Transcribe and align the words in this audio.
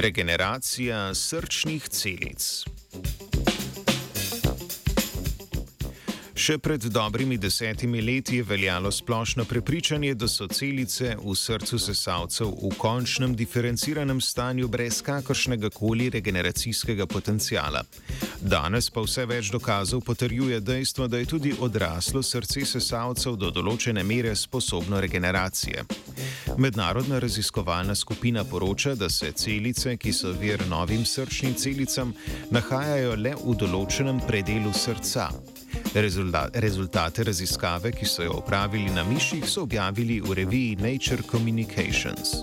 Regeneracija 0.00 1.14
srčnih 1.14 1.88
celic. 1.92 2.44
Še 6.40 6.56
pred 6.58 6.86
dobrimi 6.88 7.36
desetimi 7.36 8.00
leti 8.00 8.38
je 8.38 8.46
veljalo 8.48 8.88
splošno 8.90 9.44
prepričanje, 9.44 10.14
da 10.14 10.28
so 10.28 10.46
celice 10.48 11.12
v 11.20 11.34
srcu 11.36 11.78
sesalcev 11.78 12.54
v 12.62 12.70
končnem 12.80 13.34
diferenciranem 13.36 14.22
stanju 14.24 14.68
brez 14.72 15.02
kakršnega 15.04 15.68
koli 15.70 16.08
regeneracijskega 16.16 17.06
potencijala. 17.06 17.84
Danes 18.40 18.88
pa 18.88 19.02
vse 19.04 19.26
več 19.28 19.50
dokazov 19.52 20.00
potrjuje 20.00 20.60
dejstvo, 20.64 21.06
da 21.08 21.18
je 21.20 21.26
tudi 21.28 21.52
odraslo 21.60 22.22
srce 22.24 22.64
sesalcev 22.64 23.36
do 23.36 23.50
določene 23.52 24.02
mere 24.02 24.32
sposobno 24.36 25.00
regeneracije. 25.00 25.84
Mednarodna 26.56 27.18
raziskovalna 27.20 27.94
skupina 27.94 28.44
poroča, 28.44 28.94
da 28.94 29.10
se 29.12 29.32
celice, 29.32 29.96
ki 29.96 30.12
so 30.12 30.32
vir 30.32 30.64
novim 30.72 31.04
srčnim 31.04 31.54
celicam, 31.54 32.14
nahajajo 32.50 33.14
le 33.20 33.36
v 33.36 33.56
določenem 33.60 34.24
predelu 34.24 34.72
srca. 34.72 35.28
Rezultate 35.94 37.24
raziskave, 37.28 37.92
ki 37.92 38.08
so 38.08 38.24
jo 38.24 38.40
opravili 38.40 38.88
na 38.96 39.04
miših, 39.04 39.44
so 39.44 39.68
objavili 39.68 40.20
v 40.24 40.40
reviji 40.42 40.76
Nature 40.80 41.28
Communications. 41.28 42.40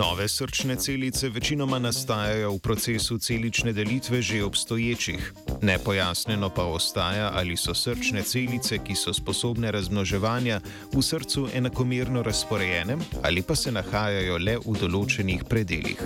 Nove 0.00 0.28
srčne 0.28 0.76
celice 0.76 1.28
večinoma 1.28 1.78
nastajajo 1.78 2.52
v 2.52 2.58
procesu 2.58 3.18
celične 3.18 3.72
delitve 3.72 4.22
že 4.22 4.44
obstoječih. 4.44 5.32
Nepojasneno 5.62 6.48
pa 6.48 6.64
ostaja, 6.64 7.30
ali 7.34 7.56
so 7.56 7.74
srčne 7.74 8.22
celice, 8.22 8.78
ki 8.78 8.94
so 8.94 9.12
sposobne 9.12 9.70
razmnoževanja, 9.70 10.60
v 10.92 11.02
srcu 11.02 11.48
enakomerno 11.54 12.22
razporejene 12.22 12.96
ali 13.22 13.42
pa 13.42 13.54
se 13.54 13.72
nahajajo 13.72 14.38
le 14.38 14.56
v 14.56 14.78
določenih 14.80 15.44
predeljih. 15.44 16.00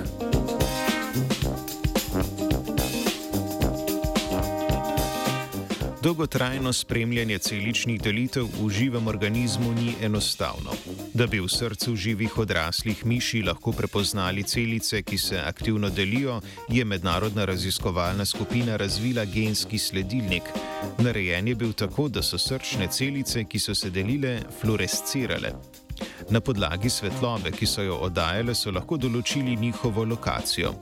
Dolgotrajno 6.04 6.72
spremljanje 6.72 7.38
celičnih 7.38 8.02
delitev 8.02 8.44
v 8.60 8.68
živem 8.70 9.06
organizmu 9.08 9.72
ni 9.72 9.94
enostavno. 10.02 10.74
Da 11.14 11.26
bi 11.26 11.40
v 11.40 11.48
srcu 11.48 11.96
živih 11.96 12.38
odraslih 12.38 13.06
miši 13.06 13.40
lahko 13.42 13.72
prepoznali 13.72 14.42
celice, 14.42 15.02
ki 15.02 15.18
se 15.18 15.38
aktivno 15.38 15.90
delijo, 15.90 16.40
je 16.68 16.84
mednarodna 16.84 17.44
raziskovalna 17.44 18.24
skupina 18.24 18.76
razvila 18.76 19.24
genski 19.24 19.78
sledilnik. 19.78 20.42
Narejen 20.98 21.48
je 21.48 21.54
bil 21.54 21.72
tako, 21.72 22.08
da 22.08 22.22
so 22.22 22.38
srčne 22.38 22.88
celice, 22.92 23.44
ki 23.44 23.58
so 23.58 23.74
se 23.74 23.90
delile, 23.90 24.40
fluorescirale. 24.60 25.54
Na 26.30 26.40
podlagi 26.40 26.90
svetlobe, 26.90 27.50
ki 27.50 27.66
so 27.66 27.82
jo 27.82 27.96
oddajale, 27.96 28.54
so 28.54 28.70
lahko 28.70 29.00
določili 29.00 29.56
njihovo 29.56 30.04
lokacijo. 30.04 30.74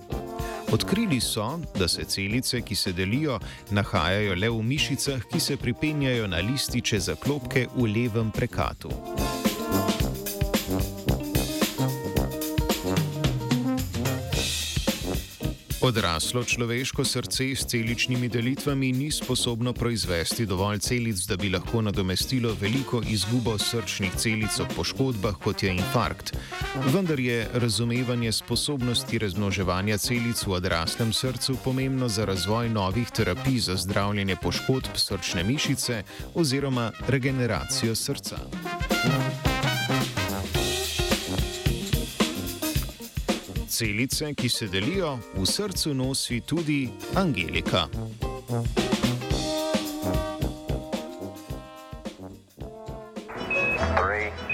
Odkrili 0.73 1.21
so, 1.21 1.61
da 1.79 1.89
se 1.89 2.05
celice, 2.05 2.61
ki 2.61 2.75
se 2.75 2.93
delijo, 2.93 3.39
nahajajo 3.71 4.35
le 4.35 4.49
v 4.51 4.63
mišicah, 4.63 5.25
ki 5.33 5.41
se 5.41 5.57
pripenjajo 5.57 6.27
na 6.27 6.37
lističe 6.37 7.01
za 7.01 7.15
klopke 7.15 7.67
v 7.77 7.87
levem 7.93 8.31
prekatu. 8.31 8.89
Odraslo 15.83 16.45
človeško 16.45 17.05
srce 17.05 17.45
s 17.57 17.67
celičnimi 17.67 18.29
delitvami 18.29 18.93
ni 18.93 19.11
sposobno 19.11 19.73
proizvesti 19.73 20.47
dovolj 20.47 20.79
celic, 20.79 21.27
da 21.27 21.37
bi 21.37 21.51
lahko 21.51 21.83
nadomestilo 21.83 22.57
veliko 22.61 23.03
izgubo 23.09 23.59
srčnih 23.59 24.13
celic 24.17 24.61
ob 24.61 24.73
poškodbah, 24.77 25.35
kot 25.35 25.63
je 25.63 25.75
infarkt. 25.75 26.33
Vendar 26.75 27.21
je 27.21 27.49
razumevanje 27.55 28.33
sposobnosti 28.33 29.19
razmnoževanja 29.19 29.99
celic 29.99 30.47
v 30.47 30.53
odraslem 30.53 31.13
srcu 31.13 31.57
pomembno 31.65 32.09
za 32.09 32.25
razvoj 32.25 32.69
novih 32.69 33.11
terapij 33.11 33.59
za 33.59 33.77
zdravljenje 33.77 34.37
poškodb 34.43 34.97
srčne 34.97 35.45
mišice 35.45 36.03
oziroma 36.35 36.93
regeneracijo 37.09 37.95
srca. 37.95 38.37
Celice, 43.69 44.35
ki 44.35 44.49
se 44.49 44.67
delijo, 44.67 45.19
v 45.35 45.47
srcu 45.47 45.95
nosi 45.95 46.41
tudi 46.41 46.89
Angelika. 47.15 47.87
Three. 53.97 54.52